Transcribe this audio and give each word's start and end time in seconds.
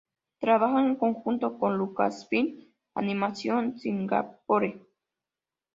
Trabaja 0.39 0.79
en 0.81 0.95
conjunto 0.95 1.59
con 1.59 1.77
Lucasfilm 1.77 2.59
Animation 2.95 3.77
Singapore. 3.77 4.81